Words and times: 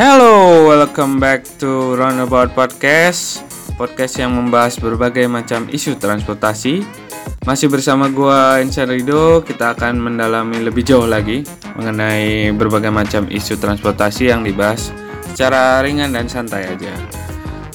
Hello, 0.00 0.64
welcome 0.64 1.20
back 1.20 1.44
to 1.60 1.92
Roundabout 1.92 2.56
Podcast 2.56 3.44
Podcast 3.76 4.16
yang 4.16 4.32
membahas 4.32 4.80
berbagai 4.80 5.28
macam 5.28 5.68
isu 5.68 6.00
transportasi. 6.00 6.80
Masih 7.44 7.68
bersama 7.68 8.08
gua 8.08 8.64
Insan 8.64 8.88
Rido 8.88 9.44
Kita 9.44 9.76
akan 9.76 10.00
mendalami 10.00 10.64
lebih 10.64 10.88
jauh 10.88 11.04
lagi 11.04 11.44
Mengenai 11.76 12.48
berbagai 12.56 12.88
macam 12.88 13.28
isu 13.28 13.60
transportasi 13.60 14.32
yang 14.32 14.40
dibahas 14.40 14.88
Secara 15.36 15.84
ringan 15.84 16.16
dan 16.16 16.32
santai 16.32 16.72
aja. 16.72 16.96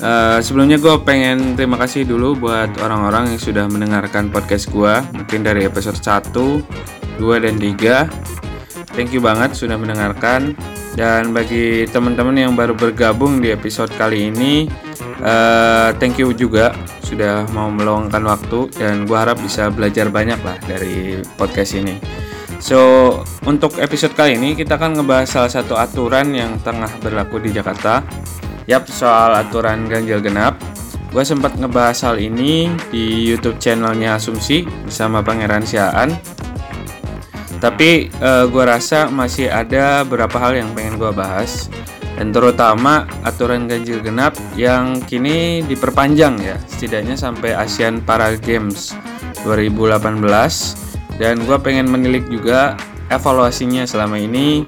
Uh, 0.02 0.42
sebelumnya 0.42 0.82
gue 0.82 0.98
pengen 1.06 1.54
terima 1.54 1.78
kasih 1.78 2.10
dulu 2.10 2.50
buat 2.50 2.74
orang-orang 2.82 3.38
yang 3.38 3.42
sudah 3.42 3.70
mendengarkan 3.70 4.34
podcast 4.34 4.74
gue 4.74 4.94
Mungkin 5.14 5.46
dari 5.46 5.62
episode 5.70 6.02
1, 6.02 6.34
2, 6.34 7.22
dan 7.22 7.62
3 7.62 8.98
Thank 8.98 9.14
you 9.14 9.22
banget 9.22 9.54
sudah 9.54 9.78
mendengarkan 9.78 10.58
Dan 10.96 11.36
bagi 11.36 11.84
teman-teman 11.92 12.34
yang 12.40 12.54
baru 12.56 12.72
bergabung 12.72 13.44
di 13.44 13.52
episode 13.52 13.92
kali 14.00 14.32
ini 14.32 14.72
uh, 15.20 15.92
Thank 16.00 16.24
you 16.24 16.32
juga 16.32 16.72
sudah 17.04 17.44
mau 17.52 17.68
meluangkan 17.68 18.24
waktu 18.24 18.72
Dan 18.80 19.04
gue 19.04 19.18
harap 19.20 19.38
bisa 19.44 19.68
belajar 19.68 20.08
banyak 20.08 20.40
lah 20.40 20.56
dari 20.64 21.20
podcast 21.36 21.76
ini 21.76 22.00
So, 22.64 23.20
untuk 23.44 23.76
episode 23.84 24.16
kali 24.16 24.40
ini 24.40 24.56
kita 24.56 24.80
akan 24.80 25.04
ngebahas 25.04 25.28
salah 25.28 25.52
satu 25.52 25.76
aturan 25.76 26.32
yang 26.32 26.56
tengah 26.64 26.90
berlaku 27.04 27.44
di 27.44 27.52
Jakarta 27.52 28.00
Yap, 28.66 28.90
soal 28.90 29.38
aturan 29.38 29.86
ganjil 29.86 30.18
genap. 30.26 30.58
Gue 31.14 31.22
sempat 31.22 31.54
ngebahas 31.54 32.02
hal 32.02 32.18
ini 32.18 32.74
di 32.90 33.30
YouTube 33.30 33.62
channelnya 33.62 34.18
Asumsi 34.18 34.66
bersama 34.66 35.22
Pangeran 35.22 35.62
Siaan. 35.62 36.18
Tapi 37.66 38.14
uh, 38.22 38.46
gue 38.46 38.62
rasa 38.62 39.10
masih 39.10 39.50
ada 39.50 40.06
beberapa 40.06 40.38
hal 40.38 40.54
yang 40.54 40.70
pengen 40.78 41.02
gue 41.02 41.10
bahas. 41.10 41.66
Dan 42.14 42.30
terutama 42.30 43.10
aturan 43.26 43.66
ganjil 43.66 44.06
genap 44.06 44.38
yang 44.54 45.02
kini 45.04 45.66
diperpanjang 45.68 46.40
ya 46.40 46.56
setidaknya 46.64 47.20
sampai 47.20 47.52
ASEAN 47.52 48.00
Para 48.08 48.40
Games 48.40 48.96
2018 49.44 50.24
dan 51.20 51.44
gue 51.44 51.58
pengen 51.60 51.92
menilik 51.92 52.24
juga 52.32 52.80
evaluasinya 53.12 53.84
selama 53.84 54.16
ini 54.16 54.64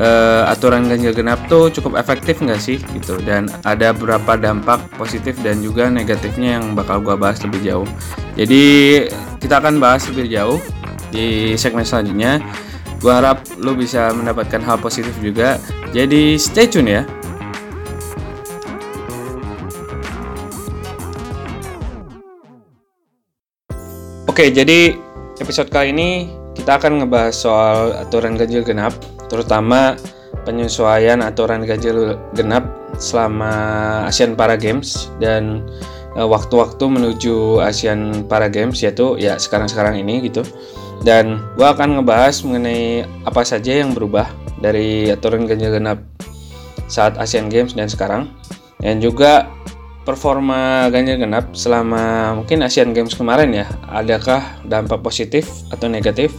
uh, 0.00 0.50
aturan 0.50 0.88
ganjil 0.88 1.12
genap 1.12 1.40
tuh 1.46 1.68
cukup 1.70 2.00
efektif 2.00 2.40
nggak 2.40 2.58
sih 2.58 2.78
gitu? 2.96 3.20
Dan 3.22 3.46
ada 3.62 3.92
beberapa 3.92 4.34
dampak 4.34 4.80
positif 4.96 5.36
dan 5.44 5.60
juga 5.60 5.86
negatifnya 5.92 6.60
yang 6.60 6.74
bakal 6.74 6.98
gua 7.04 7.14
bahas 7.14 7.38
lebih 7.44 7.60
jauh. 7.64 7.88
Jadi 8.34 8.64
kita 9.38 9.60
akan 9.60 9.78
bahas 9.78 10.04
lebih 10.10 10.26
jauh 10.32 10.58
di 11.10 11.58
segmen 11.58 11.84
selanjutnya 11.84 12.40
gua 13.02 13.20
harap 13.22 13.38
lo 13.58 13.74
bisa 13.74 14.10
mendapatkan 14.14 14.62
hal 14.62 14.78
positif 14.78 15.12
juga. 15.18 15.58
Jadi 15.90 16.38
stay 16.38 16.70
tune 16.70 16.90
ya. 16.90 17.02
Oke, 24.30 24.48
jadi 24.48 24.96
episode 25.42 25.68
kali 25.68 25.92
ini 25.92 26.40
kita 26.56 26.76
akan 26.80 27.04
ngebahas 27.04 27.34
soal 27.34 27.92
aturan 27.96 28.36
ganjil 28.36 28.64
genap 28.64 28.92
terutama 29.28 29.96
penyesuaian 30.44 31.20
aturan 31.24 31.64
ganjil 31.64 32.18
genap 32.32 32.64
selama 33.00 33.52
Asian 34.08 34.36
Para 34.36 34.56
Games 34.56 35.08
dan 35.20 35.64
eh, 36.16 36.24
waktu-waktu 36.24 36.84
menuju 36.84 37.64
Asian 37.64 38.26
Para 38.28 38.48
Games 38.52 38.80
yaitu 38.84 39.16
ya 39.16 39.40
sekarang-sekarang 39.40 40.00
ini 40.00 40.24
gitu 40.28 40.44
dan 41.00 41.40
gue 41.56 41.64
akan 41.64 42.00
ngebahas 42.00 42.44
mengenai 42.44 43.08
apa 43.24 43.40
saja 43.44 43.80
yang 43.80 43.96
berubah 43.96 44.28
dari 44.60 45.08
aturan 45.08 45.48
ganjil 45.48 45.72
genap 45.72 46.04
saat 46.90 47.16
Asian 47.16 47.48
Games 47.48 47.72
dan 47.72 47.88
sekarang. 47.88 48.28
Dan 48.80 49.00
juga 49.00 49.48
performa 50.04 50.88
ganjil 50.88 51.20
genap 51.20 51.52
selama 51.52 52.34
mungkin 52.36 52.64
Asian 52.64 52.92
Games 52.96 53.12
kemarin 53.12 53.52
ya 53.52 53.66
adakah 53.88 54.40
dampak 54.64 55.00
positif 55.00 55.48
atau 55.72 55.88
negatif? 55.88 56.32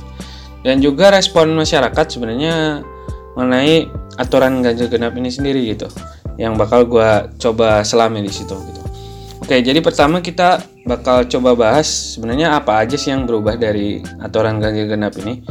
Dan 0.62 0.78
juga 0.78 1.10
respon 1.10 1.58
masyarakat 1.58 2.06
sebenarnya 2.06 2.86
mengenai 3.34 3.90
aturan 4.22 4.62
ganjil 4.62 4.92
genap 4.92 5.18
ini 5.18 5.34
sendiri 5.34 5.66
gitu 5.74 5.90
yang 6.38 6.58
bakal 6.58 6.86
gue 6.86 7.10
coba 7.42 7.82
selami 7.82 8.22
di 8.22 8.32
situ 8.34 8.54
gitu 8.54 8.81
oke 9.52 9.68
jadi 9.68 9.84
pertama 9.84 10.24
kita 10.24 10.64
bakal 10.88 11.28
coba 11.28 11.60
bahas 11.60 12.16
sebenarnya 12.16 12.56
apa 12.56 12.80
aja 12.80 12.96
sih 12.96 13.12
yang 13.12 13.28
berubah 13.28 13.60
dari 13.60 14.00
aturan 14.24 14.64
ganjil 14.64 14.88
genap 14.88 15.20
ini 15.20 15.44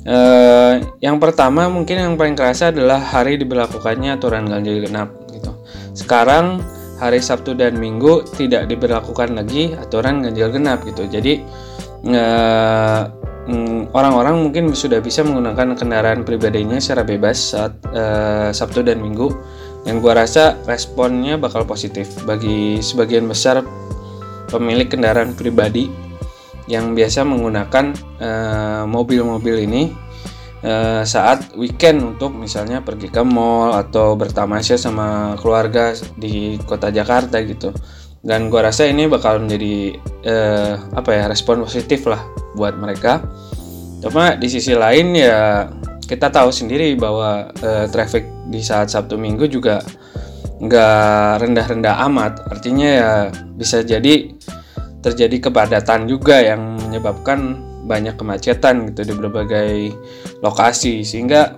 Uh, 0.00 0.80
yang 1.04 1.20
pertama 1.20 1.68
mungkin 1.68 2.00
yang 2.00 2.16
paling 2.16 2.32
kerasa 2.32 2.72
adalah 2.72 2.96
hari 2.96 3.36
diberlakukannya 3.36 4.16
aturan 4.16 4.48
ganjil 4.48 4.80
genap 4.80 5.12
gitu. 5.28 5.52
Sekarang 5.92 6.64
hari 6.96 7.20
Sabtu 7.20 7.52
dan 7.52 7.76
Minggu 7.76 8.24
tidak 8.32 8.64
diberlakukan 8.72 9.36
lagi 9.36 9.76
aturan 9.76 10.24
ganjil 10.24 10.56
genap 10.56 10.88
gitu. 10.88 11.04
Jadi 11.04 11.44
Hmm, 13.50 13.90
orang-orang 13.96 14.46
mungkin 14.46 14.70
sudah 14.76 15.02
bisa 15.02 15.26
menggunakan 15.26 15.74
kendaraan 15.74 16.22
pribadinya 16.22 16.78
secara 16.78 17.02
bebas 17.02 17.50
saat 17.56 17.72
uh, 17.90 18.54
Sabtu 18.54 18.86
dan 18.86 19.02
Minggu 19.02 19.26
dan 19.86 19.98
gua 19.98 20.24
rasa 20.24 20.60
responnya 20.68 21.40
bakal 21.40 21.64
positif 21.64 22.08
bagi 22.28 22.80
sebagian 22.80 23.24
besar 23.26 23.64
pemilik 24.50 24.90
kendaraan 24.90 25.32
pribadi 25.32 25.88
yang 26.70 26.94
biasa 26.94 27.26
menggunakan 27.26 27.94
uh, 28.22 28.84
mobil-mobil 28.86 29.66
ini 29.66 29.90
uh, 30.62 31.02
saat 31.02 31.54
weekend 31.58 32.02
untuk 32.16 32.34
misalnya 32.36 32.84
pergi 32.84 33.10
ke 33.10 33.22
mall 33.24 33.74
atau 33.74 34.14
bertamasya 34.14 34.78
sama 34.78 35.34
keluarga 35.40 35.96
di 36.14 36.60
kota 36.66 36.94
Jakarta 36.94 37.42
gitu 37.42 37.74
dan 38.20 38.52
gua 38.52 38.68
rasa 38.68 38.84
ini 38.84 39.08
bakal 39.08 39.40
menjadi 39.40 39.96
uh, 40.28 40.74
apa 40.92 41.10
ya 41.16 41.24
respon 41.26 41.64
positif 41.64 42.04
lah 42.04 42.20
buat 42.52 42.76
mereka. 42.76 43.24
Cuma 44.00 44.36
di 44.36 44.48
sisi 44.48 44.72
lain 44.76 45.12
ya 45.16 45.68
kita 46.10 46.26
tahu 46.26 46.50
sendiri 46.50 46.98
bahwa 46.98 47.54
uh, 47.62 47.86
traffic 47.86 48.26
di 48.50 48.58
saat 48.58 48.90
Sabtu 48.90 49.14
Minggu 49.14 49.46
juga 49.46 49.78
nggak 50.58 51.46
rendah-rendah 51.46 52.02
amat. 52.10 52.50
Artinya 52.50 52.88
ya 52.90 53.12
bisa 53.54 53.86
jadi 53.86 54.34
terjadi 55.06 55.48
kepadatan 55.48 56.10
juga 56.10 56.42
yang 56.42 56.82
menyebabkan 56.82 57.62
banyak 57.86 58.18
kemacetan 58.18 58.90
gitu 58.90 59.06
di 59.06 59.14
berbagai 59.14 59.94
lokasi 60.42 61.06
sehingga 61.06 61.56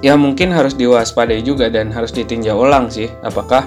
ya 0.00 0.16
mungkin 0.18 0.50
harus 0.50 0.74
diwaspadai 0.74 1.40
juga 1.44 1.70
dan 1.70 1.94
harus 1.94 2.10
ditinjau 2.10 2.58
ulang 2.58 2.90
sih 2.90 3.08
apakah 3.22 3.64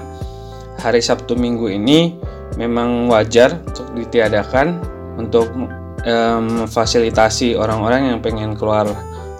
hari 0.78 1.00
Sabtu 1.00 1.34
Minggu 1.34 1.72
ini 1.72 2.14
memang 2.60 3.08
wajar 3.08 3.56
untuk 3.66 3.88
ditiadakan 3.96 4.78
untuk 5.16 5.48
memfasilitasi 6.04 7.56
um, 7.56 7.64
orang-orang 7.64 8.14
yang 8.14 8.18
pengen 8.20 8.52
keluar 8.56 8.88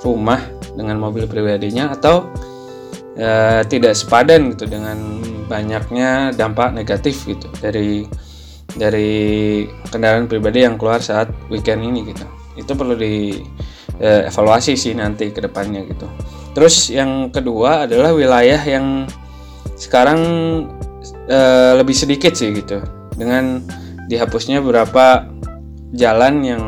rumah 0.00 0.40
dengan 0.76 0.96
mobil 0.96 1.28
pribadinya 1.28 1.92
atau 1.92 2.28
uh, 3.20 3.60
tidak 3.68 3.96
sepadan 3.96 4.54
gitu 4.54 4.68
dengan 4.68 5.20
banyaknya 5.50 6.30
dampak 6.34 6.72
negatif 6.72 7.26
gitu 7.26 7.50
dari 7.58 8.06
dari 8.70 9.66
kendaraan 9.90 10.30
pribadi 10.30 10.62
yang 10.62 10.78
keluar 10.78 11.02
saat 11.02 11.26
weekend 11.50 11.82
ini 11.82 12.14
gitu. 12.14 12.22
Itu 12.54 12.78
perlu 12.78 12.94
di 12.94 13.42
uh, 13.98 14.30
evaluasi 14.30 14.78
sih 14.78 14.94
nanti 14.94 15.34
ke 15.34 15.42
depannya 15.42 15.82
gitu. 15.90 16.06
Terus 16.54 16.90
yang 16.90 17.30
kedua 17.34 17.86
adalah 17.86 18.14
wilayah 18.14 18.58
yang 18.62 19.06
sekarang 19.74 20.20
uh, 21.30 21.72
lebih 21.78 21.94
sedikit 21.94 22.34
sih 22.34 22.54
gitu. 22.54 22.78
Dengan 23.14 23.62
dihapusnya 24.06 24.62
beberapa 24.62 25.26
jalan 25.94 26.34
yang 26.46 26.62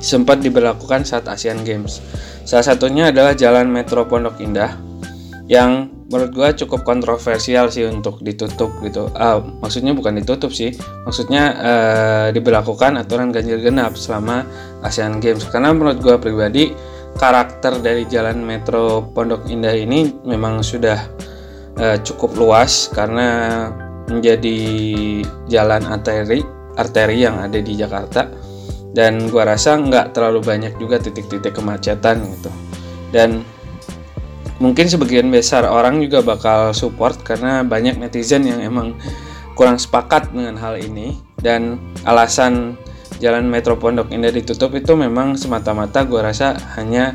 sempat 0.00 0.40
diberlakukan 0.40 1.04
saat 1.04 1.28
Asian 1.28 1.60
Games. 1.62 2.00
Salah 2.48 2.64
satunya 2.64 3.12
adalah 3.12 3.36
Jalan 3.36 3.68
Metro 3.68 4.08
Pondok 4.08 4.40
Indah 4.40 4.74
yang 5.46 5.92
menurut 6.10 6.34
gue 6.34 6.48
cukup 6.66 6.82
kontroversial 6.82 7.70
sih 7.70 7.86
untuk 7.86 8.18
ditutup 8.24 8.74
gitu. 8.82 9.12
Ah, 9.14 9.38
maksudnya 9.38 9.94
bukan 9.94 10.18
ditutup 10.18 10.50
sih, 10.50 10.74
maksudnya 11.06 11.42
eh, 11.54 12.26
diberlakukan 12.34 12.98
aturan 12.98 13.30
ganjil 13.30 13.62
genap 13.62 13.94
selama 13.94 14.42
Asian 14.82 15.22
Games. 15.22 15.46
Karena 15.46 15.70
menurut 15.70 16.02
gue 16.02 16.16
pribadi 16.18 16.74
karakter 17.14 17.78
dari 17.78 18.08
Jalan 18.10 18.42
Metro 18.42 19.06
Pondok 19.14 19.46
Indah 19.46 19.76
ini 19.76 20.10
memang 20.26 20.66
sudah 20.66 20.98
eh, 21.78 21.98
cukup 22.02 22.34
luas 22.34 22.90
karena 22.90 23.68
menjadi 24.10 24.58
jalan 25.46 25.86
arteri 25.86 26.42
arteri 26.74 27.22
yang 27.22 27.38
ada 27.38 27.62
di 27.62 27.78
Jakarta 27.78 28.49
dan 28.94 29.30
gua 29.30 29.46
rasa 29.46 29.78
nggak 29.78 30.12
terlalu 30.16 30.42
banyak 30.42 30.74
juga 30.78 30.98
titik-titik 30.98 31.54
kemacetan 31.54 32.26
gitu 32.26 32.50
dan 33.14 33.42
mungkin 34.60 34.86
sebagian 34.86 35.32
besar 35.32 35.64
orang 35.64 35.98
juga 36.04 36.20
bakal 36.20 36.76
support 36.76 37.22
karena 37.24 37.64
banyak 37.64 37.96
netizen 37.96 38.44
yang 38.44 38.60
emang 38.60 38.94
kurang 39.56 39.80
sepakat 39.80 40.32
dengan 40.32 40.56
hal 40.60 40.76
ini 40.76 41.16
dan 41.40 41.80
alasan 42.04 42.76
jalan 43.20 43.48
Metro 43.48 43.76
Pondok 43.76 44.08
Indah 44.12 44.32
ditutup 44.32 44.72
itu 44.76 44.96
memang 44.96 45.36
semata-mata 45.36 46.04
gua 46.08 46.32
rasa 46.32 46.56
hanya 46.80 47.12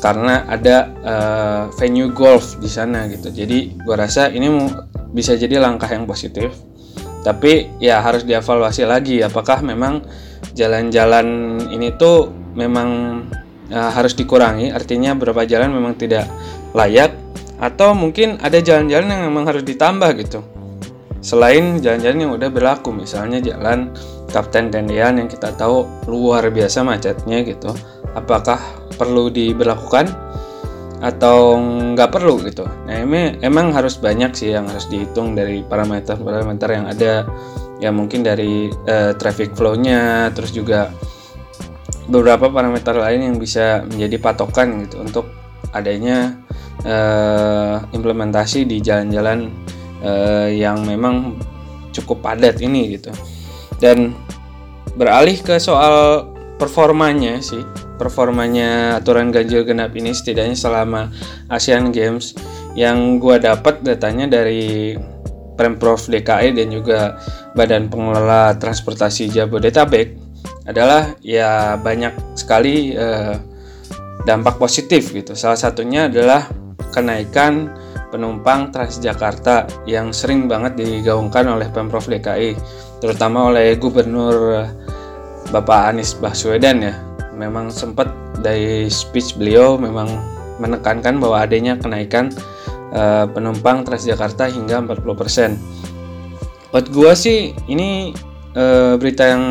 karena 0.00 0.42
ada 0.50 0.90
uh, 1.04 1.62
venue 1.78 2.10
golf 2.10 2.58
di 2.58 2.66
sana 2.66 3.06
gitu. 3.06 3.30
Jadi 3.30 3.76
gua 3.86 4.02
rasa 4.02 4.32
ini 4.32 4.48
bisa 5.12 5.36
jadi 5.36 5.60
langkah 5.60 5.86
yang 5.86 6.08
positif. 6.08 6.50
Tapi 7.22 7.78
ya 7.78 8.02
harus 8.02 8.26
dievaluasi 8.26 8.82
lagi 8.82 9.22
apakah 9.22 9.62
memang 9.62 10.02
jalan-jalan 10.58 11.58
ini 11.70 11.94
tuh 11.94 12.34
memang 12.58 13.22
uh, 13.70 13.90
harus 13.94 14.18
dikurangi, 14.18 14.74
artinya 14.74 15.14
beberapa 15.14 15.46
jalan 15.46 15.70
memang 15.70 15.94
tidak 15.94 16.26
layak 16.74 17.14
atau 17.62 17.94
mungkin 17.94 18.42
ada 18.42 18.58
jalan-jalan 18.58 19.06
yang 19.06 19.22
memang 19.30 19.46
harus 19.46 19.62
ditambah 19.62 20.10
gitu. 20.18 20.42
Selain 21.22 21.78
jalan-jalan 21.78 22.18
yang 22.18 22.32
udah 22.34 22.50
berlaku, 22.50 22.90
misalnya 22.90 23.38
jalan 23.38 23.94
Kapten 24.34 24.74
Tendian 24.74 25.22
yang 25.22 25.30
kita 25.30 25.54
tahu 25.54 25.86
luar 26.10 26.50
biasa 26.50 26.82
macetnya 26.82 27.46
gitu. 27.46 27.70
Apakah 28.18 28.58
perlu 28.98 29.30
diberlakukan 29.30 30.10
atau 31.02 31.58
nggak 31.92 32.10
perlu 32.14 32.38
gitu. 32.46 32.62
Nah 32.86 32.96
ini 33.02 33.42
emang 33.42 33.74
harus 33.74 33.98
banyak 33.98 34.32
sih 34.38 34.54
yang 34.54 34.70
harus 34.70 34.86
dihitung 34.86 35.34
dari 35.34 35.66
parameter-parameter 35.66 36.68
yang 36.70 36.86
ada 36.86 37.26
ya 37.82 37.90
mungkin 37.90 38.22
dari 38.22 38.70
uh, 38.86 39.10
traffic 39.18 39.58
flow-nya 39.58 40.30
terus 40.30 40.54
juga 40.54 40.94
beberapa 42.06 42.46
parameter 42.46 42.94
lain 42.94 43.34
yang 43.34 43.36
bisa 43.42 43.82
menjadi 43.90 44.16
patokan 44.22 44.86
gitu 44.86 45.02
untuk 45.02 45.26
adanya 45.74 46.38
uh, 46.86 47.82
implementasi 47.90 48.70
di 48.70 48.78
jalan-jalan 48.78 49.50
uh, 50.06 50.46
yang 50.46 50.86
memang 50.86 51.34
cukup 51.90 52.22
padat 52.22 52.62
ini 52.62 52.94
gitu 52.94 53.10
dan 53.82 54.14
beralih 54.94 55.38
ke 55.42 55.58
soal 55.58 56.30
performanya 56.62 57.42
sih 57.42 57.66
performanya 58.02 58.98
aturan 58.98 59.30
ganjil 59.30 59.62
genap 59.62 59.94
ini 59.94 60.10
setidaknya 60.10 60.58
selama 60.58 61.06
Asian 61.46 61.94
Games 61.94 62.34
yang 62.74 63.22
gue 63.22 63.38
dapat 63.38 63.86
datanya 63.86 64.26
dari 64.42 64.98
Pemprov 65.54 66.10
DKI 66.10 66.50
dan 66.58 66.66
juga 66.74 67.22
Badan 67.54 67.86
Pengelola 67.86 68.58
Transportasi 68.58 69.30
Jabodetabek 69.30 70.18
adalah 70.66 71.14
ya 71.22 71.78
banyak 71.78 72.34
sekali 72.34 72.90
eh, 72.90 73.38
dampak 74.26 74.58
positif 74.58 75.14
gitu. 75.14 75.38
Salah 75.38 75.60
satunya 75.60 76.10
adalah 76.10 76.50
kenaikan 76.90 77.70
penumpang 78.10 78.74
Transjakarta 78.74 79.86
yang 79.86 80.10
sering 80.10 80.50
banget 80.50 80.74
digaungkan 80.74 81.46
oleh 81.46 81.70
Pemprov 81.70 82.10
DKI, 82.10 82.58
terutama 82.98 83.54
oleh 83.54 83.78
Gubernur 83.78 84.66
Bapak 85.52 85.92
Anies 85.92 86.16
Baswedan 86.16 86.80
ya 86.82 87.11
memang 87.36 87.72
sempat 87.72 88.12
dari 88.40 88.86
speech 88.92 89.36
beliau 89.36 89.80
memang 89.80 90.08
menekankan 90.60 91.18
bahwa 91.18 91.42
adanya 91.42 91.74
kenaikan 91.80 92.30
uh, 92.92 93.26
penumpang 93.30 93.82
Transjakarta 93.82 94.46
hingga 94.52 94.84
40%. 94.84 95.56
Buat 96.72 96.86
gua 96.92 97.12
sih 97.12 97.52
ini 97.68 98.12
uh, 98.56 98.96
berita 98.96 99.32
yang 99.32 99.44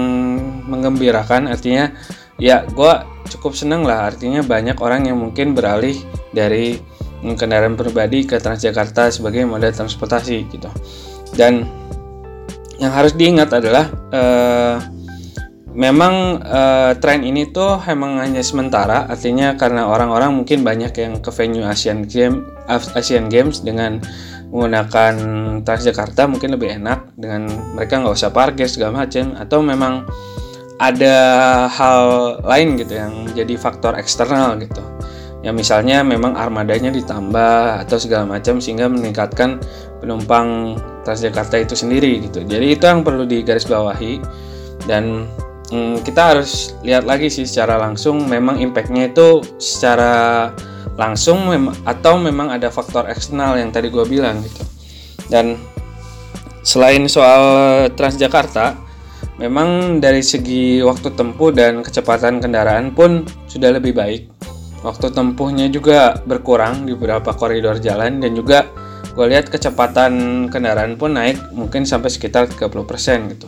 menggembirakan 0.65 1.49
artinya 1.49 1.93
ya 2.41 2.65
gua 2.73 3.05
cukup 3.29 3.53
seneng 3.53 3.85
lah 3.85 4.09
artinya 4.09 4.41
banyak 4.41 4.77
orang 4.81 5.07
yang 5.09 5.17
mungkin 5.19 5.53
beralih 5.53 5.95
dari 6.33 6.79
kendaraan 7.21 7.77
pribadi 7.77 8.25
ke 8.25 8.41
Transjakarta 8.41 9.13
sebagai 9.13 9.45
moda 9.45 9.69
transportasi 9.69 10.49
gitu. 10.49 10.69
Dan 11.37 11.69
yang 12.81 12.89
harus 12.89 13.13
diingat 13.13 13.53
adalah 13.53 13.93
uh, 14.09 14.81
memang 15.71 16.43
uh, 16.43 16.91
tren 16.99 17.23
ini 17.23 17.47
tuh 17.47 17.79
emang 17.87 18.19
hanya 18.19 18.43
sementara 18.43 19.07
artinya 19.07 19.55
karena 19.55 19.87
orang-orang 19.87 20.35
mungkin 20.35 20.67
banyak 20.67 20.91
yang 20.99 21.13
ke 21.23 21.31
venue 21.31 21.63
Asian 21.63 22.03
Game 22.03 22.43
Asian 22.67 23.31
Games 23.31 23.63
dengan 23.63 24.03
menggunakan 24.51 25.15
Transjakarta 25.63 26.27
mungkin 26.27 26.59
lebih 26.59 26.75
enak 26.75 27.15
dengan 27.15 27.47
mereka 27.71 28.03
nggak 28.03 28.15
usah 28.15 28.35
parkir 28.35 28.67
segala 28.67 29.07
macam 29.07 29.31
atau 29.39 29.63
memang 29.63 30.03
ada 30.75 31.15
hal 31.71 32.03
lain 32.43 32.75
gitu 32.75 32.99
yang 32.99 33.31
menjadi 33.31 33.55
faktor 33.55 33.95
eksternal 33.95 34.59
gitu. 34.59 34.81
Ya 35.41 35.49
misalnya 35.49 36.05
memang 36.05 36.37
armadanya 36.37 36.93
ditambah 36.93 37.85
atau 37.85 37.97
segala 37.97 38.29
macam 38.29 38.61
sehingga 38.61 38.91
meningkatkan 38.91 39.57
penumpang 40.03 40.77
Transjakarta 41.01 41.57
itu 41.57 41.73
sendiri 41.73 42.29
gitu. 42.29 42.45
Jadi 42.45 42.77
itu 42.77 42.83
yang 42.85 43.01
perlu 43.01 43.25
digarisbawahi 43.25 44.21
dan 44.85 45.25
hmm, 45.71 46.03
kita 46.03 46.35
harus 46.35 46.75
lihat 46.83 47.07
lagi 47.07 47.31
sih 47.31 47.47
secara 47.47 47.79
langsung 47.79 48.27
memang 48.27 48.59
impactnya 48.59 49.09
itu 49.09 49.41
secara 49.57 50.51
langsung 50.99 51.47
mem 51.47 51.71
atau 51.87 52.19
memang 52.19 52.51
ada 52.51 52.67
faktor 52.67 53.07
eksternal 53.07 53.55
yang 53.57 53.71
tadi 53.71 53.87
gue 53.87 54.03
bilang 54.05 54.43
gitu. 54.43 54.61
Dan 55.31 55.55
selain 56.61 57.07
soal 57.07 57.41
Transjakarta 57.95 58.75
memang 59.39 59.97
dari 60.03 60.21
segi 60.21 60.83
waktu 60.83 61.15
tempuh 61.15 61.49
dan 61.49 61.81
kecepatan 61.81 62.43
kendaraan 62.43 62.91
pun 62.91 63.25
sudah 63.47 63.73
lebih 63.73 63.95
baik. 63.95 64.29
Waktu 64.81 65.13
tempuhnya 65.13 65.69
juga 65.69 66.17
berkurang 66.25 66.89
di 66.89 66.97
beberapa 66.97 67.33
koridor 67.37 67.77
jalan 67.77 68.17
dan 68.17 68.33
juga 68.33 68.65
gue 69.13 69.25
lihat 69.29 69.49
kecepatan 69.49 70.47
kendaraan 70.49 70.97
pun 70.97 71.13
naik 71.13 71.37
mungkin 71.53 71.85
sampai 71.85 72.09
sekitar 72.09 72.49
30% 72.49 73.33
gitu. 73.37 73.47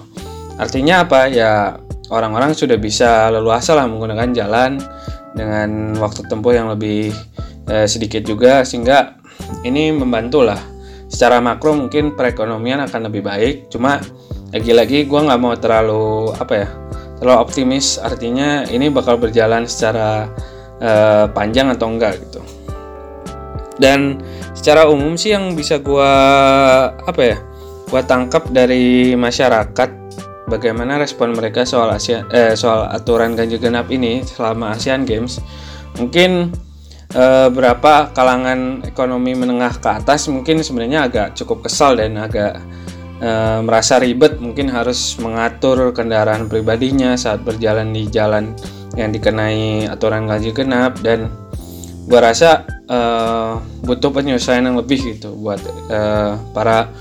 Artinya 0.61 1.01
apa? 1.05 1.25
Ya 1.33 1.81
orang-orang 2.13 2.53
sudah 2.53 2.77
bisa 2.77 3.33
leluasa 3.33 3.73
lah 3.73 3.89
menggunakan 3.89 4.29
jalan 4.37 4.77
dengan 5.33 5.97
waktu 5.97 6.29
tempuh 6.29 6.53
yang 6.53 6.69
lebih 6.69 7.09
eh, 7.67 7.89
sedikit 7.89 8.21
juga 8.21 8.61
sehingga 8.61 9.17
ini 9.65 9.89
membantu 9.89 10.45
lah. 10.45 10.61
Secara 11.09 11.41
makro 11.41 11.77
mungkin 11.77 12.17
perekonomian 12.17 12.85
akan 12.89 13.09
lebih 13.09 13.25
baik 13.25 13.69
cuma 13.69 14.01
lagi-lagi 14.53 15.05
gue 15.05 15.19
nggak 15.19 15.41
mau 15.41 15.53
terlalu 15.57 16.33
apa 16.37 16.53
ya 16.53 16.67
terlalu 17.17 17.37
optimis. 17.41 17.97
Artinya 17.97 18.69
ini 18.69 18.93
bakal 18.93 19.17
berjalan 19.17 19.65
secara 19.65 20.29
eh, 20.77 21.25
panjang 21.33 21.73
atau 21.73 21.89
enggak 21.89 22.21
gitu. 22.21 22.41
Dan 23.81 24.21
secara 24.53 24.85
umum 24.85 25.17
sih 25.17 25.33
yang 25.33 25.57
bisa 25.57 25.81
gue 25.81 26.11
apa 26.93 27.21
ya 27.25 27.37
gue 27.89 28.01
tangkap 28.09 28.49
dari 28.49 29.13
masyarakat 29.13 29.89
bagaimana 30.47 30.99
respon 30.99 31.31
mereka 31.31 31.63
soal 31.63 31.91
Asia 31.93 32.27
eh, 32.31 32.55
soal 32.57 32.89
aturan 32.91 33.35
ganjil 33.37 33.59
genap 33.59 33.87
ini 33.91 34.23
selama 34.23 34.75
Asian 34.75 35.07
Games. 35.07 35.39
Mungkin 35.99 36.51
eh, 37.13 37.47
berapa 37.49 38.11
kalangan 38.11 38.83
ekonomi 38.83 39.37
menengah 39.37 39.79
ke 39.79 39.89
atas 39.89 40.27
mungkin 40.27 40.59
sebenarnya 40.59 41.07
agak 41.07 41.27
cukup 41.39 41.69
kesal 41.69 41.95
dan 41.95 42.19
agak 42.19 42.59
eh, 43.23 43.59
merasa 43.63 43.99
ribet. 44.01 44.39
Mungkin 44.41 44.67
harus 44.71 45.15
mengatur 45.21 45.95
kendaraan 45.95 46.51
pribadinya 46.51 47.15
saat 47.15 47.41
berjalan 47.45 47.95
di 47.95 48.09
jalan 48.11 48.51
yang 48.93 49.09
dikenai 49.09 49.89
aturan 49.89 50.27
ganjil 50.27 50.53
genap. 50.53 50.99
Dan 50.99 51.31
gua 52.09 52.19
rasa 52.29 52.67
eh, 52.67 53.53
butuh 53.87 54.11
penyelesaian 54.11 54.67
yang 54.67 54.75
lebih 54.75 54.99
gitu 55.15 55.31
buat 55.39 55.63
eh, 55.87 56.35
para 56.51 56.91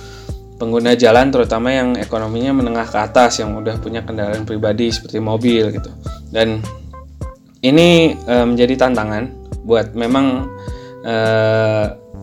pengguna 0.62 0.94
jalan 0.94 1.34
terutama 1.34 1.74
yang 1.74 1.98
ekonominya 1.98 2.54
menengah 2.54 2.86
ke 2.86 2.94
atas 2.94 3.42
yang 3.42 3.58
udah 3.58 3.82
punya 3.82 4.06
kendaraan 4.06 4.46
pribadi 4.46 4.94
seperti 4.94 5.18
mobil 5.18 5.74
gitu. 5.74 5.90
Dan 6.30 6.62
ini 7.66 8.14
e, 8.14 8.34
menjadi 8.46 8.86
tantangan 8.86 9.26
buat 9.66 9.90
memang 9.98 10.46
e, 11.02 11.16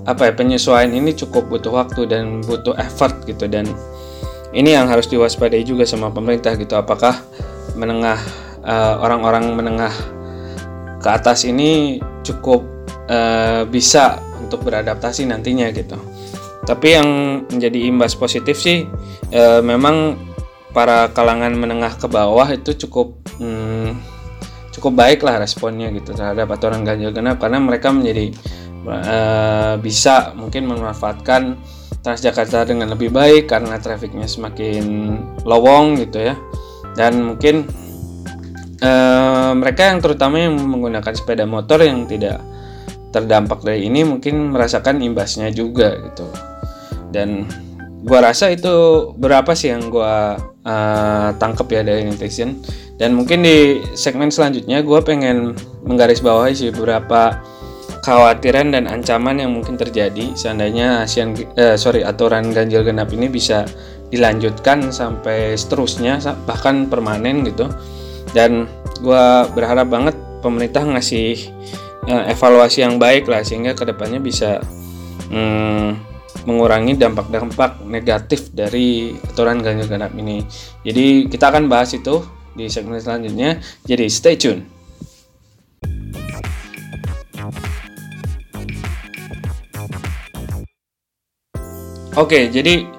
apa 0.08 0.31
ya 0.31 0.34
penyesuaian 0.39 0.88
ini 0.88 1.12
cukup 1.19 1.51
butuh 1.51 1.84
waktu 1.84 2.08
dan 2.08 2.39
butuh 2.39 2.79
effort 2.79 3.27
gitu. 3.27 3.43
Dan 3.51 3.67
ini 4.55 4.72
yang 4.72 4.88
harus 4.88 5.12
diwaspadai 5.12 5.67
juga 5.67 5.84
sama 5.84 6.08
pemerintah 6.08 6.55
gitu 6.55 6.79
apakah 6.79 7.19
menengah 7.75 8.17
orang-orang 9.03 9.55
menengah 9.55 9.93
ke 11.00 11.10
atas 11.12 11.43
ini 11.43 12.00
cukup 12.24 12.63
e, 13.08 13.19
bisa 13.67 14.19
untuk 14.39 14.63
beradaptasi 14.63 15.27
nantinya 15.27 15.67
gitu 15.75 16.00
tapi 16.67 16.97
yang 16.97 17.09
menjadi 17.47 17.79
imbas 17.87 18.13
positif 18.13 18.59
sih 18.59 18.85
e, 19.31 19.43
memang 19.63 20.19
para 20.69 21.09
kalangan 21.11 21.55
menengah 21.57 21.97
ke 21.97 22.05
bawah 22.05 22.45
itu 22.51 22.77
cukup 22.87 23.17
hmm, 23.41 23.97
cukup 24.79 24.93
baik 24.95 25.19
lah 25.25 25.41
responnya 25.41 25.89
gitu 25.91 26.15
terhadap 26.15 26.47
aturan 26.53 26.87
ganjil 26.87 27.11
genap. 27.11 27.41
Karena 27.41 27.59
mereka 27.59 27.91
menjadi 27.91 28.31
e, 28.85 29.17
bisa 29.83 30.31
mungkin 30.37 30.69
memanfaatkan 30.69 31.57
Transjakarta 31.99 32.63
dengan 32.63 32.95
lebih 32.95 33.11
baik 33.11 33.51
karena 33.51 33.75
trafiknya 33.75 34.23
semakin 34.23 34.83
lowong 35.43 35.99
gitu 35.99 36.31
ya. 36.31 36.35
Dan 36.95 37.35
mungkin 37.35 37.67
e, 38.79 38.91
mereka 39.51 39.91
yang 39.91 39.99
terutama 39.99 40.39
yang 40.39 40.55
menggunakan 40.55 41.11
sepeda 41.11 41.43
motor 41.43 41.83
yang 41.83 42.07
tidak 42.07 42.39
terdampak 43.09 43.65
dari 43.65 43.85
ini 43.89 44.05
mungkin 44.05 44.53
merasakan 44.53 45.01
imbasnya 45.01 45.49
juga 45.49 45.97
gitu. 45.97 46.25
Dan 47.09 47.49
gua 48.05 48.31
rasa 48.31 48.53
itu 48.53 49.09
berapa 49.17 49.51
sih 49.57 49.73
yang 49.73 49.89
gua 49.89 50.37
uh, 50.63 51.29
tangkep 51.35 51.67
ya 51.73 51.81
dari 51.83 52.05
netizen 52.07 52.61
dan 53.01 53.17
mungkin 53.17 53.43
di 53.43 53.83
segmen 53.97 54.29
selanjutnya 54.29 54.85
gua 54.85 55.01
pengen 55.01 55.57
menggarisbawahi 55.83 56.53
sih 56.53 56.69
beberapa 56.69 57.39
kekhawatiran 57.99 58.73
dan 58.73 58.89
ancaman 58.89 59.37
yang 59.37 59.53
mungkin 59.53 59.75
terjadi. 59.75 60.33
Seandainya 60.33 61.05
ASEAN 61.05 61.35
eh, 61.59 61.75
sorry 61.75 62.01
aturan 62.01 62.49
ganjil 62.49 62.81
genap 62.81 63.11
ini 63.13 63.27
bisa 63.29 63.67
dilanjutkan 64.09 64.89
sampai 64.89 65.53
seterusnya 65.53 66.17
bahkan 66.49 66.89
permanen 66.89 67.45
gitu. 67.45 67.69
Dan 68.33 68.65
gue 69.01 69.25
berharap 69.53 69.89
banget 69.93 70.15
pemerintah 70.41 70.85
ngasih 70.85 71.37
uh, 71.53 71.88
evaluasi 72.09 72.81
yang 72.81 72.97
baik 72.97 73.29
lah 73.29 73.45
sehingga 73.45 73.77
ke 73.77 73.85
depannya 73.85 74.17
bisa 74.17 74.57
um, 75.29 75.93
mengurangi 76.49 76.97
dampak-dampak 76.97 77.85
negatif 77.85 78.49
dari 78.49 79.13
aturan 79.13 79.61
ganjil 79.61 79.85
genap 79.85 80.13
ini. 80.17 80.41
Jadi 80.81 81.29
kita 81.29 81.53
akan 81.53 81.69
bahas 81.69 81.93
itu 81.93 82.25
di 82.57 82.65
segmen 82.65 82.97
selanjutnya. 82.97 83.61
Jadi 83.85 84.05
stay 84.09 84.35
tune. 84.35 84.65
Oke, 92.17 92.51
jadi 92.51 92.99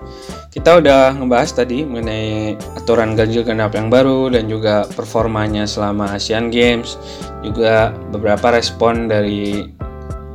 kita 0.50 0.83
udah 0.83 1.14
ngebahas 1.14 1.62
tadi 1.62 1.87
mengenai 1.87 2.59
aturan 2.75 3.14
ganjil 3.14 3.47
genap 3.47 3.71
yang 3.78 3.87
baru 3.87 4.35
dan 4.35 4.50
juga 4.50 4.83
performanya 4.99 5.62
selama 5.62 6.19
Asian 6.19 6.50
Games, 6.50 6.99
juga 7.47 7.95
beberapa 8.11 8.50
respon 8.50 9.07
dari 9.07 9.62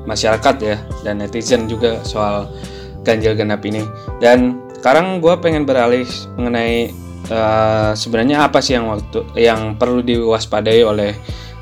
masyarakat 0.08 0.56
ya 0.64 0.80
dan 1.04 1.20
netizen 1.20 1.68
juga 1.68 2.00
soal 2.08 2.48
ganjil 3.04 3.36
genap 3.36 3.60
ini. 3.68 3.84
Dan 4.24 4.56
sekarang 4.80 5.20
gue 5.20 5.36
pengen 5.44 5.68
beralih 5.68 6.08
mengenai 6.40 6.96
uh, 7.28 7.92
sebenarnya 7.92 8.48
apa 8.48 8.64
sih 8.64 8.80
yang 8.80 8.88
waktu 8.88 9.20
yang 9.36 9.76
perlu 9.76 10.00
diwaspadai 10.00 10.80
oleh 10.88 11.12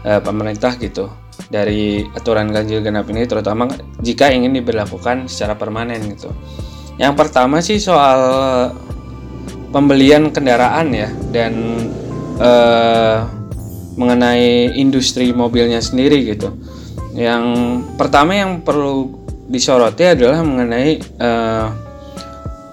uh, 0.06 0.22
pemerintah 0.22 0.78
gitu 0.78 1.10
dari 1.50 2.06
aturan 2.14 2.54
ganjil 2.54 2.86
genap 2.86 3.10
ini, 3.10 3.26
terutama 3.26 3.66
jika 3.98 4.30
ingin 4.30 4.54
diberlakukan 4.54 5.26
secara 5.26 5.58
permanen 5.58 6.06
gitu. 6.14 6.30
Yang 7.02 7.14
pertama 7.18 7.58
sih 7.60 7.82
soal 7.82 8.22
pembelian 9.74 10.30
kendaraan 10.30 10.94
ya 10.94 11.10
dan 11.34 11.54
uh, 12.38 13.26
mengenai 13.98 14.78
industri 14.78 15.34
mobilnya 15.34 15.82
sendiri 15.82 16.22
gitu. 16.26 16.54
Yang 17.14 17.46
pertama 17.98 18.38
yang 18.38 18.62
perlu 18.62 19.10
disoroti 19.50 20.06
adalah 20.06 20.42
mengenai 20.42 21.02
uh, 21.22 21.68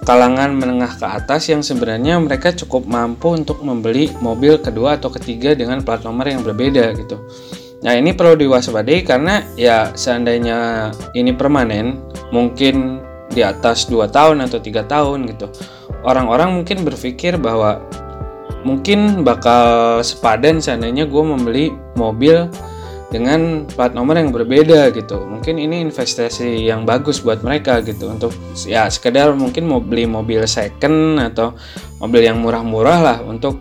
kalangan 0.01 0.57
menengah 0.57 0.97
ke 0.97 1.05
atas 1.05 1.49
yang 1.53 1.61
sebenarnya 1.61 2.17
mereka 2.17 2.49
cukup 2.57 2.89
mampu 2.89 3.37
untuk 3.37 3.61
membeli 3.61 4.09
mobil 4.17 4.57
kedua 4.57 4.97
atau 4.97 5.13
ketiga 5.13 5.53
dengan 5.53 5.85
plat 5.85 6.01
nomor 6.01 6.25
yang 6.25 6.41
berbeda 6.41 6.93
gitu. 6.97 7.21
Nah 7.81 7.97
ini 7.97 8.13
perlu 8.13 8.37
diwaspadai 8.37 9.05
karena 9.05 9.45
ya 9.57 9.93
seandainya 9.93 10.89
ini 11.17 11.33
permanen 11.33 12.01
mungkin 12.33 13.01
di 13.31 13.41
atas 13.41 13.87
2 13.87 14.11
tahun 14.11 14.43
atau 14.43 14.59
tiga 14.59 14.83
tahun 14.83 15.31
gitu. 15.31 15.47
Orang-orang 16.03 16.61
mungkin 16.61 16.83
berpikir 16.83 17.39
bahwa 17.39 17.81
mungkin 18.61 19.25
bakal 19.25 19.99
sepadan 20.05 20.61
seandainya 20.61 21.09
gue 21.09 21.23
membeli 21.23 21.73
mobil 21.97 22.45
dengan 23.11 23.67
plat 23.67 23.91
nomor 23.91 24.15
yang 24.15 24.31
berbeda 24.31 24.87
gitu. 24.95 25.19
Mungkin 25.27 25.59
ini 25.59 25.83
investasi 25.83 26.63
yang 26.63 26.87
bagus 26.87 27.19
buat 27.19 27.43
mereka 27.43 27.83
gitu. 27.83 28.07
Untuk 28.07 28.31
ya 28.63 28.87
sekedar 28.87 29.35
mungkin 29.35 29.67
mau 29.67 29.83
beli 29.83 30.07
mobil 30.07 30.47
second 30.47 31.19
atau 31.19 31.51
mobil 31.99 32.23
yang 32.23 32.39
murah-murah 32.39 32.99
lah 33.03 33.17
untuk 33.19 33.59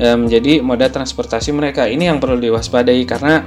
ya, 0.00 0.16
menjadi 0.16 0.64
moda 0.64 0.88
transportasi 0.88 1.52
mereka. 1.52 1.84
Ini 1.84 2.14
yang 2.14 2.18
perlu 2.18 2.40
diwaspadai 2.40 3.04
karena 3.04 3.44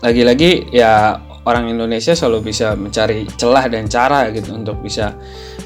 lagi-lagi 0.00 0.72
ya 0.72 1.20
orang 1.44 1.68
Indonesia 1.68 2.16
selalu 2.16 2.52
bisa 2.52 2.72
mencari 2.76 3.28
celah 3.36 3.68
dan 3.68 3.88
cara 3.88 4.32
gitu 4.32 4.56
untuk 4.56 4.80
bisa 4.80 5.16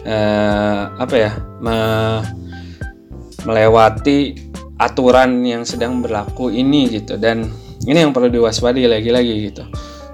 uh, 0.07 0.83
apa 0.99 1.15
ya 1.15 1.33
me 1.63 1.79
melewati 3.47 4.35
aturan 4.79 5.43
yang 5.43 5.63
sedang 5.67 6.03
berlaku 6.03 6.51
ini 6.55 6.91
gitu. 6.91 7.19
Dan 7.19 7.51
ini 7.87 7.99
yang 8.03 8.15
perlu 8.15 8.31
diwaspadai 8.31 8.87
lagi-lagi 8.87 9.35
gitu. 9.51 9.65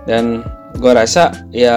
Dan 0.05 0.45
gue 0.77 0.93
rasa 0.93 1.49
ya 1.49 1.77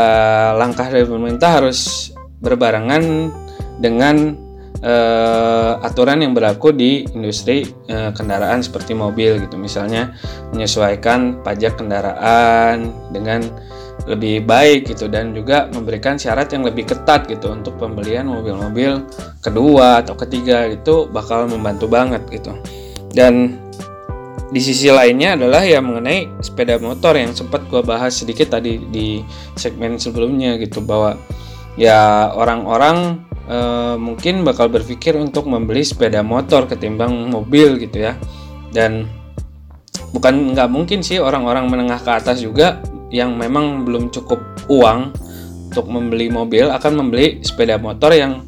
langkah 0.56 0.88
dari 0.88 1.08
pemerintah 1.08 1.64
harus 1.64 2.12
berbarengan 2.44 3.32
dengan 3.80 4.36
uh, 4.84 5.80
aturan 5.82 6.22
yang 6.22 6.34
berlaku 6.36 6.74
di 6.76 7.06
industri 7.16 7.66
uh, 7.92 8.12
kendaraan 8.12 8.60
seperti 8.64 8.92
mobil 8.94 9.40
gitu. 9.42 9.56
Misalnya 9.56 10.16
menyesuaikan 10.52 11.44
pajak 11.44 11.80
kendaraan 11.80 12.92
dengan 13.16 13.44
lebih 14.06 14.46
baik 14.46 14.94
gitu 14.94 15.10
dan 15.10 15.34
juga 15.34 15.66
memberikan 15.74 16.22
syarat 16.22 16.54
yang 16.54 16.62
lebih 16.62 16.86
ketat 16.86 17.26
gitu 17.26 17.50
untuk 17.50 17.76
pembelian 17.82 18.30
mobil-mobil 18.30 19.04
kedua 19.42 20.06
atau 20.06 20.14
ketiga 20.14 20.70
itu 20.70 21.10
bakal 21.10 21.50
membantu 21.50 21.90
banget 21.90 22.22
gitu. 22.30 22.54
Dan 23.10 23.58
di 24.48 24.62
sisi 24.64 24.88
lainnya 24.88 25.36
adalah 25.36 25.66
ya 25.68 25.84
mengenai 25.84 26.40
sepeda 26.40 26.80
motor 26.80 27.20
yang 27.20 27.36
sempat 27.36 27.68
gue 27.68 27.84
bahas 27.84 28.16
sedikit 28.16 28.56
tadi 28.56 28.80
di 28.80 29.20
segmen 29.60 30.00
sebelumnya 30.00 30.56
gitu 30.56 30.80
bahwa 30.80 31.20
ya 31.76 32.32
orang-orang 32.32 33.28
e, 33.44 33.60
mungkin 34.00 34.48
bakal 34.48 34.72
berpikir 34.72 35.20
untuk 35.20 35.52
membeli 35.52 35.84
sepeda 35.84 36.24
motor 36.24 36.64
ketimbang 36.64 37.28
mobil 37.28 37.76
gitu 37.76 38.08
ya. 38.08 38.16
Dan 38.72 39.12
bukan 40.16 40.56
nggak 40.56 40.70
mungkin 40.72 41.04
sih 41.04 41.20
orang-orang 41.20 41.68
menengah 41.68 42.00
ke 42.00 42.12
atas 42.16 42.40
juga 42.40 42.80
yang 43.14 43.36
memang 43.40 43.88
belum 43.88 44.12
cukup 44.12 44.40
uang 44.68 45.16
untuk 45.72 45.88
membeli 45.88 46.32
mobil 46.32 46.68
akan 46.72 46.94
membeli 47.06 47.44
sepeda 47.44 47.78
motor 47.78 48.12
yang 48.16 48.44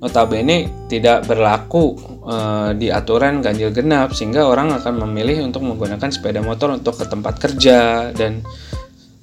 notabene 0.00 0.68
tidak 0.92 1.24
berlaku 1.24 1.96
e, 2.24 2.36
di 2.76 2.92
aturan 2.92 3.40
ganjil 3.40 3.72
genap 3.72 4.12
sehingga 4.12 4.44
orang 4.44 4.72
akan 4.76 5.08
memilih 5.08 5.46
untuk 5.48 5.64
menggunakan 5.64 6.12
sepeda 6.12 6.44
motor 6.44 6.76
untuk 6.76 7.00
ke 7.00 7.04
tempat 7.08 7.40
kerja 7.40 8.10
dan 8.12 8.44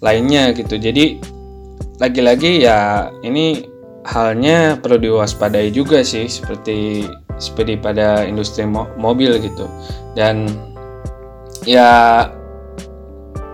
lainnya 0.02 0.52
gitu. 0.58 0.76
Jadi 0.82 1.22
lagi-lagi 2.02 2.66
ya 2.66 3.10
ini 3.22 3.64
halnya 4.04 4.76
perlu 4.82 5.00
diwaspadai 5.00 5.72
juga 5.72 6.04
sih 6.04 6.28
seperti 6.28 7.08
seperti 7.40 7.80
pada 7.80 8.26
industri 8.26 8.66
mo 8.66 8.90
mobil 8.98 9.38
gitu. 9.40 9.70
Dan 10.18 10.50
ya 11.64 12.28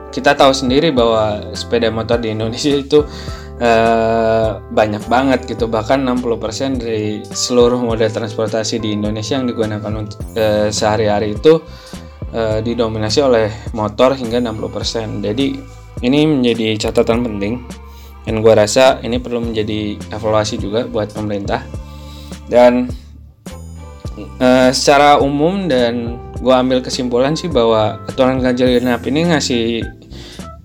kita 0.10 0.34
tahu 0.34 0.52
sendiri 0.54 0.90
bahwa 0.90 1.54
sepeda 1.54 1.94
motor 1.94 2.18
di 2.18 2.34
Indonesia 2.34 2.74
itu 2.74 3.06
uh, 3.62 4.60
banyak 4.74 5.04
banget 5.06 5.46
gitu. 5.46 5.70
Bahkan 5.70 6.02
60% 6.04 6.82
dari 6.82 7.22
seluruh 7.24 7.80
moda 7.80 8.10
transportasi 8.10 8.82
di 8.82 8.96
Indonesia 8.96 9.38
yang 9.38 9.48
digunakan 9.48 9.92
untuk 9.94 10.20
uh, 10.36 10.68
sehari-hari 10.74 11.38
itu 11.38 11.62
uh, 12.34 12.60
didominasi 12.64 13.20
oleh 13.22 13.48
motor 13.78 14.16
hingga 14.18 14.42
60% 14.42 15.24
jadi 15.24 15.48
ini 16.02 16.20
menjadi 16.26 16.90
catatan 16.90 17.22
penting. 17.26 17.64
Dan 18.24 18.46
gue 18.46 18.54
rasa 18.54 19.02
ini 19.02 19.18
perlu 19.18 19.42
menjadi 19.42 19.98
evaluasi 20.14 20.62
juga 20.62 20.86
buat 20.86 21.10
pemerintah. 21.12 21.66
Dan 22.46 22.90
uh, 24.40 24.70
secara 24.70 25.18
umum 25.18 25.66
dan 25.66 26.20
gue 26.40 26.56
ambil 26.56 26.80
kesimpulan 26.80 27.36
sih 27.36 27.52
bahwa 27.52 28.00
aturan 28.08 28.40
ganjil 28.40 28.72
genap 28.72 29.04
ini 29.08 29.28
ngasih 29.28 29.84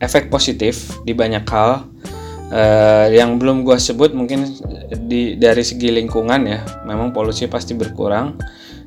efek 0.05 0.29
positif 0.29 0.93
di 1.03 1.17
banyak 1.17 1.45
hal 1.49 1.89
uh, 2.53 3.07
yang 3.11 3.41
belum 3.41 3.65
gue 3.65 3.77
sebut 3.81 4.13
mungkin 4.13 4.47
di 5.09 5.35
dari 5.41 5.65
segi 5.65 5.91
lingkungan 5.91 6.41
ya. 6.45 6.61
Memang 6.85 7.11
polusi 7.11 7.49
pasti 7.49 7.73
berkurang. 7.73 8.37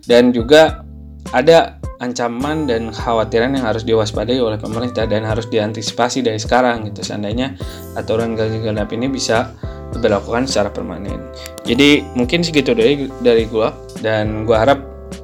Dan 0.07 0.31
juga 0.31 0.87
ada 1.35 1.75
ancaman 1.99 2.69
dan 2.69 2.93
khawatiran 2.93 3.57
yang 3.57 3.65
harus 3.65 3.83
diwaspadai 3.83 4.37
oleh 4.39 4.55
pemerintah 4.61 5.09
dan 5.09 5.25
harus 5.25 5.49
diantisipasi 5.49 6.23
dari 6.23 6.39
sekarang 6.39 6.87
gitu. 6.87 7.03
Seandainya 7.03 7.57
aturan 7.97 8.37
ganjil 8.37 8.63
genap 8.63 8.93
ini 8.93 9.11
bisa 9.11 9.51
diberlakukan 9.91 10.45
secara 10.47 10.69
permanen. 10.71 11.19
Jadi 11.65 12.05
mungkin 12.15 12.45
segitu 12.45 12.71
dari 12.71 13.09
dari 13.19 13.49
gue 13.49 13.67
dan 13.99 14.45
gue 14.47 14.55
harap 14.55 14.79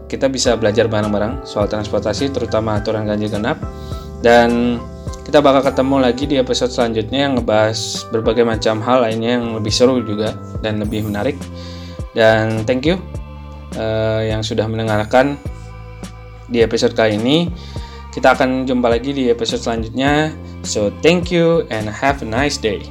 kita 0.10 0.30
bisa 0.30 0.54
belajar 0.54 0.86
bareng-bareng 0.86 1.42
soal 1.42 1.66
transportasi 1.66 2.30
terutama 2.34 2.78
aturan 2.78 3.06
ganjil 3.08 3.32
genap. 3.32 3.58
Dan 4.24 4.80
kita 5.24 5.40
bakal 5.40 5.64
ketemu 5.64 5.96
lagi 6.04 6.24
di 6.28 6.36
episode 6.36 6.72
selanjutnya 6.72 7.26
yang 7.28 7.40
ngebahas 7.40 8.06
berbagai 8.12 8.44
macam 8.44 8.84
hal 8.84 9.08
lainnya 9.08 9.40
yang 9.40 9.56
lebih 9.56 9.72
seru 9.72 10.04
juga 10.04 10.36
dan 10.60 10.84
lebih 10.84 11.08
menarik. 11.08 11.40
Dan 12.12 12.68
thank 12.68 12.84
you 12.86 13.00
uh, 13.80 14.22
yang 14.22 14.44
sudah 14.44 14.68
mendengarkan 14.68 15.40
di 16.52 16.60
episode 16.60 16.94
kali 16.94 17.18
ini. 17.18 17.48
Kita 18.14 18.38
akan 18.38 18.70
jumpa 18.70 18.94
lagi 18.94 19.10
di 19.10 19.32
episode 19.34 19.64
selanjutnya. 19.64 20.36
So 20.62 20.94
thank 21.02 21.34
you 21.34 21.66
and 21.74 21.90
have 21.90 22.22
a 22.22 22.28
nice 22.30 22.62
day. 22.62 22.86